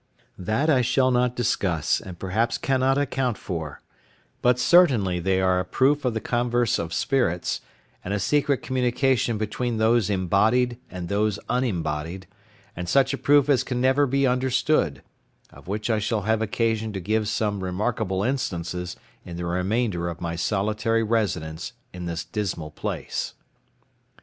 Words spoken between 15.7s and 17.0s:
I shall have occasion to